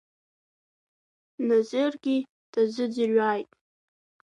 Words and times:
Назыргьы 1.47 2.17
дазыӡырҩааит. 2.51 3.49